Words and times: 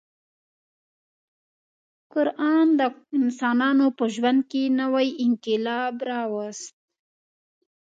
قران 2.13 2.67
د 2.79 2.81
انسانانو 3.17 3.87
په 3.97 4.05
ژوند 4.15 4.39
کې 4.51 4.63
نوی 4.79 5.07
انقلاب 5.25 5.95
راوست. 6.09 6.75